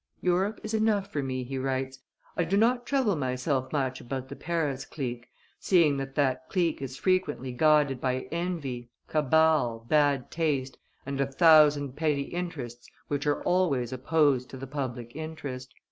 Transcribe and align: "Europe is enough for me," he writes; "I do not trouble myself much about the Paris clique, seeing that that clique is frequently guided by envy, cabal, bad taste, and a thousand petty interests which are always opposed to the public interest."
"Europe 0.21 0.59
is 0.63 0.73
enough 0.73 1.11
for 1.13 1.21
me," 1.21 1.43
he 1.43 1.59
writes; 1.59 1.99
"I 2.35 2.43
do 2.43 2.57
not 2.57 2.87
trouble 2.87 3.15
myself 3.15 3.71
much 3.71 4.01
about 4.01 4.29
the 4.29 4.35
Paris 4.35 4.83
clique, 4.83 5.27
seeing 5.59 5.97
that 5.97 6.15
that 6.15 6.41
clique 6.49 6.81
is 6.81 6.97
frequently 6.97 7.51
guided 7.51 8.01
by 8.01 8.21
envy, 8.31 8.89
cabal, 9.07 9.85
bad 9.87 10.31
taste, 10.31 10.75
and 11.05 11.21
a 11.21 11.27
thousand 11.27 11.95
petty 11.97 12.23
interests 12.23 12.89
which 13.09 13.27
are 13.27 13.43
always 13.43 13.93
opposed 13.93 14.49
to 14.49 14.57
the 14.57 14.65
public 14.65 15.15
interest." 15.15 15.71